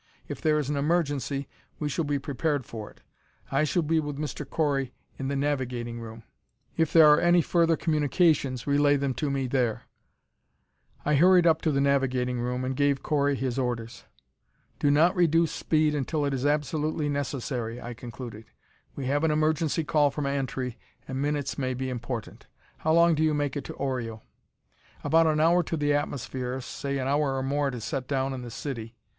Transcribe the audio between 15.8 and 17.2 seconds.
until it is absolutely